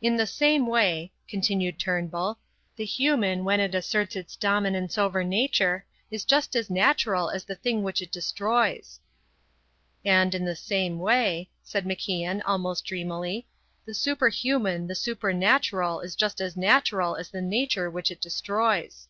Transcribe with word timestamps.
In 0.00 0.16
the 0.16 0.24
same 0.28 0.68
way," 0.68 1.10
continued 1.26 1.80
Turnbull, 1.80 2.38
"the 2.76 2.84
human 2.84 3.42
when 3.42 3.58
it 3.58 3.74
asserts 3.74 4.14
its 4.14 4.36
dominance 4.36 4.96
over 4.96 5.24
nature 5.24 5.84
is 6.12 6.24
just 6.24 6.54
as 6.54 6.70
natural 6.70 7.28
as 7.28 7.42
the 7.44 7.56
thing 7.56 7.82
which 7.82 8.00
it 8.00 8.12
destroys." 8.12 9.00
"And 10.04 10.32
in 10.32 10.44
the 10.44 10.54
same 10.54 11.00
way," 11.00 11.50
said 11.64 11.86
MacIan 11.86 12.40
almost 12.46 12.84
dreamily, 12.84 13.48
"the 13.84 13.94
superhuman, 13.94 14.86
the 14.86 14.94
supernatural 14.94 15.98
is 16.02 16.14
just 16.14 16.40
as 16.40 16.56
natural 16.56 17.16
as 17.16 17.30
the 17.30 17.42
nature 17.42 17.90
which 17.90 18.12
it 18.12 18.20
destroys." 18.20 19.08